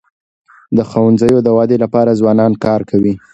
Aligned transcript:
د 0.77 0.79
ښوونځیو 0.89 1.37
د 1.43 1.47
ودی 1.57 1.77
لپاره 1.83 2.17
ځوانان 2.19 2.51
کار 2.65 2.81
کوي. 2.89 3.13